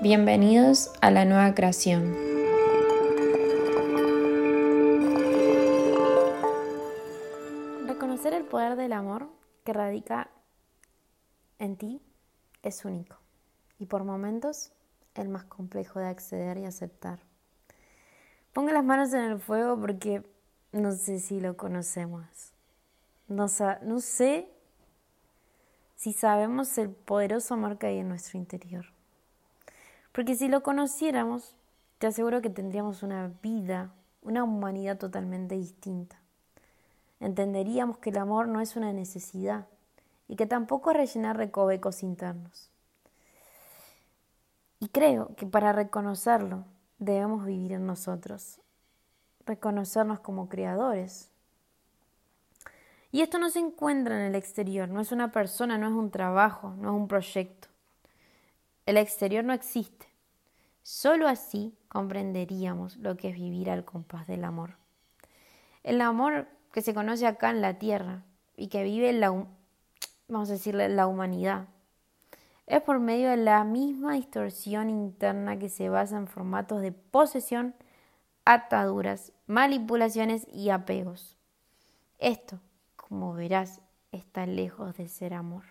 Bienvenidos 0.00 0.92
a 1.00 1.10
la 1.10 1.24
nueva 1.24 1.56
creación. 1.56 2.14
Reconocer 7.84 8.32
el 8.32 8.44
poder 8.44 8.76
del 8.76 8.92
amor 8.92 9.28
que 9.64 9.72
radica 9.72 10.30
en 11.58 11.76
ti 11.76 12.00
es 12.62 12.84
único 12.84 13.16
y 13.80 13.86
por 13.86 14.04
momentos 14.04 14.70
el 15.16 15.28
más 15.28 15.42
complejo 15.46 15.98
de 15.98 16.06
acceder 16.06 16.58
y 16.58 16.64
aceptar. 16.64 17.18
Ponga 18.52 18.72
las 18.72 18.84
manos 18.84 19.12
en 19.14 19.22
el 19.22 19.40
fuego 19.40 19.80
porque 19.80 20.22
no 20.70 20.92
sé 20.92 21.18
si 21.18 21.40
lo 21.40 21.56
conocemos. 21.56 22.52
No, 23.26 23.46
no 23.82 23.98
sé 23.98 24.48
si 25.96 26.12
sabemos 26.12 26.78
el 26.78 26.90
poderoso 26.90 27.54
amor 27.54 27.78
que 27.78 27.88
hay 27.88 27.98
en 27.98 28.08
nuestro 28.08 28.38
interior. 28.38 28.96
Porque 30.18 30.34
si 30.34 30.48
lo 30.48 30.64
conociéramos, 30.64 31.54
te 31.98 32.08
aseguro 32.08 32.42
que 32.42 32.50
tendríamos 32.50 33.04
una 33.04 33.30
vida, 33.40 33.92
una 34.20 34.42
humanidad 34.42 34.98
totalmente 34.98 35.54
distinta. 35.54 36.20
Entenderíamos 37.20 37.98
que 37.98 38.10
el 38.10 38.18
amor 38.18 38.48
no 38.48 38.60
es 38.60 38.74
una 38.74 38.92
necesidad 38.92 39.68
y 40.26 40.34
que 40.34 40.46
tampoco 40.46 40.90
es 40.90 40.96
rellenar 40.96 41.36
recovecos 41.36 42.02
internos. 42.02 42.68
Y 44.80 44.88
creo 44.88 45.36
que 45.36 45.46
para 45.46 45.72
reconocerlo 45.72 46.64
debemos 46.98 47.46
vivir 47.46 47.74
en 47.74 47.86
nosotros, 47.86 48.60
reconocernos 49.46 50.18
como 50.18 50.48
creadores. 50.48 51.30
Y 53.12 53.20
esto 53.20 53.38
no 53.38 53.50
se 53.50 53.60
encuentra 53.60 54.18
en 54.18 54.26
el 54.26 54.34
exterior, 54.34 54.88
no 54.88 55.00
es 55.00 55.12
una 55.12 55.30
persona, 55.30 55.78
no 55.78 55.86
es 55.86 55.94
un 55.94 56.10
trabajo, 56.10 56.70
no 56.70 56.88
es 56.88 56.96
un 56.96 57.06
proyecto. 57.06 57.68
El 58.84 58.96
exterior 58.96 59.44
no 59.44 59.52
existe. 59.52 60.07
Solo 60.90 61.28
así 61.28 61.76
comprenderíamos 61.88 62.96
lo 62.96 63.18
que 63.18 63.28
es 63.28 63.34
vivir 63.34 63.68
al 63.68 63.84
compás 63.84 64.26
del 64.26 64.42
amor. 64.42 64.78
El 65.82 66.00
amor 66.00 66.48
que 66.72 66.80
se 66.80 66.94
conoce 66.94 67.26
acá 67.26 67.50
en 67.50 67.60
la 67.60 67.78
tierra 67.78 68.22
y 68.56 68.68
que 68.68 68.84
vive 68.84 69.12
la, 69.12 69.28
vamos 70.28 70.50
a 70.50 70.88
la 70.88 71.06
humanidad. 71.06 71.68
Es 72.66 72.80
por 72.80 73.00
medio 73.00 73.28
de 73.28 73.36
la 73.36 73.64
misma 73.64 74.14
distorsión 74.14 74.88
interna 74.88 75.58
que 75.58 75.68
se 75.68 75.90
basa 75.90 76.16
en 76.16 76.26
formatos 76.26 76.80
de 76.80 76.92
posesión, 76.92 77.74
ataduras, 78.46 79.34
manipulaciones 79.46 80.46
y 80.50 80.70
apegos. 80.70 81.36
Esto, 82.18 82.60
como 82.96 83.34
verás, 83.34 83.82
está 84.10 84.46
lejos 84.46 84.96
de 84.96 85.06
ser 85.08 85.34
amor. 85.34 85.64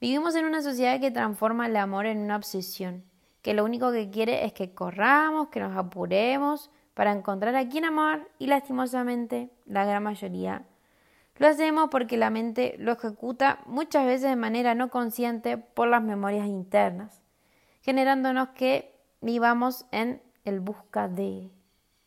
Vivimos 0.00 0.34
en 0.36 0.46
una 0.46 0.62
sociedad 0.62 1.00
que 1.00 1.10
transforma 1.10 1.66
el 1.66 1.76
amor 1.76 2.06
en 2.06 2.16
una 2.16 2.36
obsesión 2.36 3.04
que 3.46 3.54
lo 3.54 3.64
único 3.64 3.92
que 3.92 4.10
quiere 4.10 4.44
es 4.44 4.52
que 4.52 4.74
corramos, 4.74 5.50
que 5.50 5.60
nos 5.60 5.76
apuremos 5.76 6.68
para 6.94 7.12
encontrar 7.12 7.54
a 7.54 7.68
quien 7.68 7.84
amar 7.84 8.26
y 8.40 8.48
lastimosamente 8.48 9.52
la 9.66 9.84
gran 9.84 10.02
mayoría 10.02 10.64
lo 11.36 11.46
hacemos 11.46 11.88
porque 11.88 12.16
la 12.16 12.28
mente 12.30 12.74
lo 12.80 12.90
ejecuta 12.90 13.60
muchas 13.66 14.04
veces 14.04 14.30
de 14.30 14.34
manera 14.34 14.74
no 14.74 14.90
consciente 14.90 15.58
por 15.58 15.86
las 15.86 16.02
memorias 16.02 16.48
internas, 16.48 17.22
generándonos 17.82 18.48
que 18.48 18.92
vivamos 19.20 19.86
en 19.92 20.20
el 20.44 20.58
busca 20.58 21.06
de, 21.06 21.52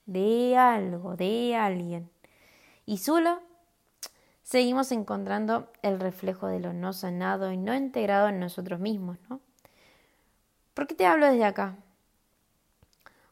de 0.07 0.57
algo, 0.57 1.15
de 1.15 1.55
alguien. 1.55 2.09
Y 2.85 2.97
solo 2.97 3.39
seguimos 4.43 4.91
encontrando 4.91 5.71
el 5.83 6.01
reflejo 6.01 6.47
de 6.47 6.59
lo 6.59 6.73
no 6.73 6.91
sanado 6.91 7.49
y 7.49 7.55
no 7.55 7.73
integrado 7.73 8.27
en 8.27 8.41
nosotros 8.41 8.81
mismos, 8.81 9.19
¿no? 9.29 9.39
¿Por 10.79 10.87
qué 10.87 10.95
te 10.95 11.05
hablo 11.05 11.25
desde 11.25 11.43
acá? 11.43 11.75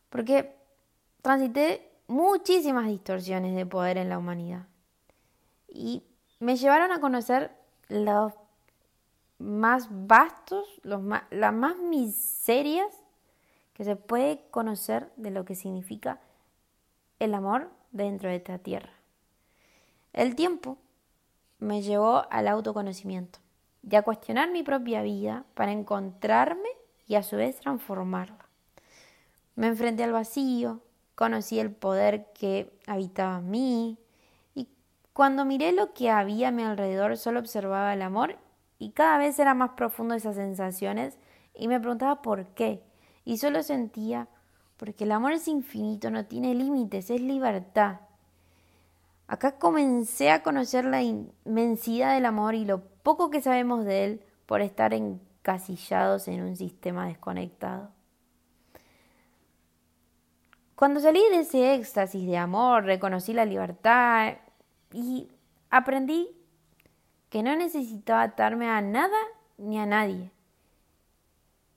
Porque 0.10 0.54
transité 1.22 1.90
muchísimas 2.08 2.88
distorsiones 2.88 3.56
de 3.56 3.66
poder 3.66 3.98
en 3.98 4.10
la 4.10 4.18
humanidad 4.18 4.68
y 5.70 6.04
me 6.42 6.58
llevaron 6.58 6.92
a 6.92 7.00
conocer 7.00 7.56
los 7.88 8.34
más 9.38 9.88
vastos, 9.90 10.68
los 10.84 11.02
las 11.30 11.54
más 11.54 11.78
miserias 11.78 12.94
que 13.74 13.86
se 13.86 13.96
puede 13.96 14.42
conocer 14.52 15.10
de 15.16 15.32
lo 15.32 15.46
que 15.46 15.56
significa 15.56 16.20
el 17.20 17.34
amor 17.34 17.72
dentro 17.94 18.28
de 18.28 18.36
esta 18.36 18.58
tierra. 18.58 18.92
El 20.12 20.36
tiempo 20.36 20.78
me 21.60 21.82
llevó 21.82 22.26
al 22.30 22.50
autoconocimiento 22.50 23.40
y 23.90 23.96
a 23.96 24.02
cuestionar 24.02 24.52
mi 24.52 24.64
propia 24.64 25.02
vida 25.02 25.46
para 25.54 25.72
encontrarme 25.72 26.68
y 27.08 27.16
a 27.16 27.24
su 27.24 27.38
vez 27.38 27.60
transformarla. 27.60 28.48
Me 29.56 29.68
enfrenté 29.68 30.04
al 30.04 30.12
vacío, 30.12 30.82
conocí 31.16 31.60
el 31.60 31.72
poder 31.72 32.32
que 32.34 32.72
habitaba 32.86 33.40
en 33.40 33.50
mí 33.50 33.98
y 34.54 34.68
cuando 35.14 35.46
miré 35.46 35.72
lo 35.72 35.94
que 35.94 36.12
había 36.12 36.50
a 36.50 36.52
mi 36.52 36.64
alrededor 36.64 37.18
solo 37.18 37.40
observaba 37.40 37.94
el 37.94 38.02
amor 38.02 38.38
y 38.78 38.92
cada 38.92 39.18
vez 39.18 39.40
era 39.40 39.54
más 39.54 39.72
profundo 39.72 40.14
esas 40.14 40.36
sensaciones 40.36 41.18
y 41.56 41.68
me 41.68 41.80
preguntaba 41.80 42.22
por 42.22 42.46
qué 42.50 42.84
y 43.26 43.38
solo 43.38 43.64
sentía 43.64 44.28
porque 44.78 45.06
el 45.06 45.12
amor 45.12 45.32
es 45.32 45.48
infinito, 45.48 46.12
no 46.12 46.26
tiene 46.26 46.54
límites, 46.54 47.10
es 47.10 47.20
libertad. 47.20 48.02
Acá 49.28 49.58
comencé 49.58 50.30
a 50.32 50.44
conocer 50.44 50.86
la 50.86 51.02
inmensidad 51.02 52.14
del 52.14 52.26
amor 52.26 52.56
y 52.56 52.64
lo 52.64 52.82
poco 53.04 53.30
que 53.30 53.42
sabemos 53.42 53.84
de 53.84 54.06
él 54.06 54.22
por 54.46 54.62
estar 54.62 54.94
en 54.94 55.20
casillados 55.48 56.28
en 56.28 56.42
un 56.42 56.58
sistema 56.58 57.08
desconectado. 57.08 57.90
Cuando 60.76 61.00
salí 61.00 61.22
de 61.32 61.40
ese 61.40 61.74
éxtasis 61.74 62.28
de 62.28 62.36
amor, 62.36 62.84
reconocí 62.84 63.32
la 63.32 63.46
libertad 63.46 64.40
y 64.92 65.30
aprendí 65.70 66.36
que 67.30 67.44
no 67.44 67.56
necesitaba 67.56 68.24
atarme 68.24 68.68
a 68.68 68.82
nada 68.82 69.18
ni 69.58 69.80
a 69.80 69.86
nadie, 69.86 70.34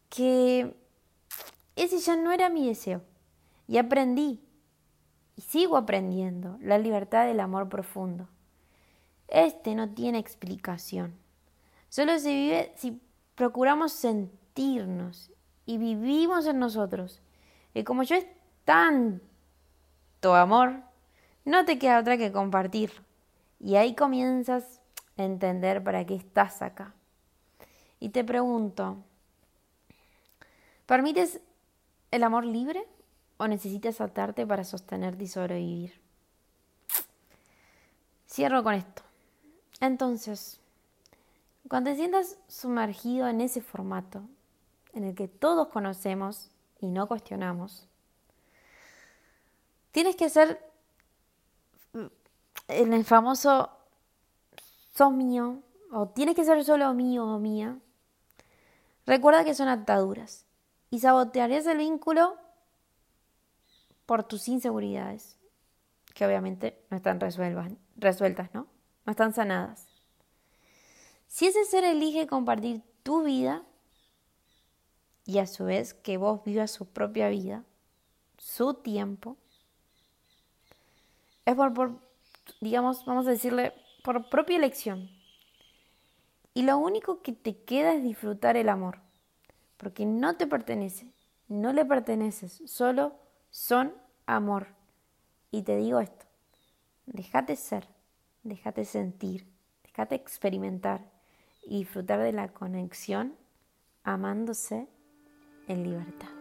que 0.09 0.77
ese 1.77 2.01
ya 2.01 2.17
no 2.17 2.33
era 2.33 2.49
mi 2.49 2.67
deseo. 2.67 3.03
Y 3.69 3.79
aprendí, 3.79 4.43
y 5.37 5.43
sigo 5.43 5.77
aprendiendo, 5.77 6.59
la 6.61 6.77
libertad 6.77 7.25
del 7.25 7.39
amor 7.39 7.69
profundo. 7.69 8.29
Este 9.29 9.77
no 9.77 9.91
tiene 9.91 10.19
explicación. 10.19 11.15
Solo 11.89 12.19
se 12.19 12.31
vive 12.31 12.73
si 12.75 13.01
procuramos 13.41 13.93
sentirnos 13.93 15.31
y 15.65 15.79
vivimos 15.79 16.45
en 16.45 16.59
nosotros. 16.59 17.23
Y 17.73 17.85
como 17.85 18.03
yo 18.03 18.17
es 18.17 18.27
tanto 18.67 20.35
amor, 20.35 20.83
no 21.47 21.65
te 21.65 21.79
queda 21.79 22.01
otra 22.01 22.19
que 22.19 22.33
compartirlo. 22.33 23.01
Y 23.59 23.77
ahí 23.77 23.95
comienzas 23.95 24.83
a 25.17 25.23
entender 25.23 25.83
para 25.83 26.05
qué 26.05 26.17
estás 26.17 26.61
acá. 26.61 26.93
Y 27.99 28.11
te 28.11 28.25
pregunto, 28.25 28.99
¿permites 30.85 31.41
el 32.11 32.25
amor 32.25 32.45
libre 32.45 32.87
o 33.39 33.49
necesitas 33.49 34.03
atarte 34.03 34.47
para 34.47 34.65
sostenerte 34.65 35.25
y 35.25 35.29
sobrevivir? 35.29 35.99
Cierro 38.29 38.63
con 38.63 38.75
esto. 38.75 39.03
Entonces, 39.81 40.60
cuando 41.71 41.89
te 41.91 41.97
sientas 41.97 42.37
sumergido 42.49 43.29
en 43.29 43.41
ese 43.41 43.61
formato, 43.61 44.25
en 44.93 45.05
el 45.05 45.15
que 45.15 45.29
todos 45.29 45.69
conocemos 45.69 46.51
y 46.81 46.89
no 46.89 47.07
cuestionamos, 47.07 47.87
tienes 49.93 50.17
que 50.17 50.25
hacer 50.25 50.61
en 52.67 52.93
el 52.93 53.05
famoso 53.05 53.71
sos 54.93 55.13
mío, 55.13 55.63
o 55.93 56.09
tienes 56.09 56.35
que 56.35 56.45
ser 56.45 56.65
solo 56.65 56.93
mío 56.93 57.25
o 57.25 57.39
mía. 57.39 57.79
Recuerda 59.07 59.45
que 59.45 59.55
son 59.55 59.69
ataduras 59.69 60.47
y 60.91 60.99
sabotearías 60.99 61.67
el 61.67 61.79
vínculo 61.79 62.37
por 64.07 64.25
tus 64.25 64.49
inseguridades, 64.49 65.39
que 66.15 66.27
obviamente 66.27 66.83
no 66.91 66.97
están 66.97 67.21
resueltas, 67.21 68.53
¿no? 68.55 68.67
No 69.07 69.11
están 69.13 69.33
sanadas. 69.33 69.90
Si 71.31 71.47
ese 71.47 71.65
ser 71.65 71.85
elige 71.85 72.27
compartir 72.27 72.83
tu 73.05 73.23
vida 73.23 73.63
y 75.25 75.39
a 75.39 75.47
su 75.47 75.65
vez 75.65 75.95
que 75.95 76.17
vos 76.17 76.43
vivas 76.45 76.73
su 76.73 76.87
propia 76.87 77.29
vida, 77.29 77.63
su 78.37 78.75
tiempo, 78.75 79.37
es 81.47 81.55
por, 81.55 81.73
por, 81.73 81.93
digamos, 82.61 83.05
vamos 83.05 83.29
a 83.29 83.31
decirle, 83.31 83.73
por 84.03 84.29
propia 84.29 84.57
elección. 84.57 85.09
Y 86.53 86.63
lo 86.63 86.79
único 86.79 87.23
que 87.23 87.33
te 87.33 87.57
queda 87.63 87.95
es 87.95 88.03
disfrutar 88.03 88.57
el 88.57 88.69
amor, 88.69 88.99
porque 89.77 90.07
no 90.07 90.37
te 90.37 90.49
pertenece, 90.49 91.13
no 91.47 91.73
le 91.73 91.85
perteneces, 91.85 92.61
solo 92.67 93.15
son 93.51 93.95
amor. 94.27 94.67
Y 95.53 95.63
te 95.63 95.77
digo 95.77 96.01
esto, 96.01 96.27
déjate 97.07 97.55
ser, 97.55 97.87
déjate 98.43 98.85
sentir, 98.85 99.47
déjate 99.85 100.17
experimentar 100.17 101.20
y 101.63 101.81
disfrutar 101.81 102.21
de 102.21 102.33
la 102.33 102.49
conexión 102.49 103.37
amándose 104.03 104.89
en 105.69 105.83
libertad. 105.85 106.40